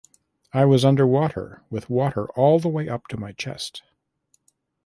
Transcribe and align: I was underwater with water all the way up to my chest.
I 0.51 0.65
was 0.65 0.83
underwater 0.83 1.61
with 1.69 1.87
water 1.87 2.25
all 2.31 2.57
the 2.57 2.67
way 2.69 2.89
up 2.89 3.05
to 3.09 3.17
my 3.17 3.33
chest. 3.33 3.83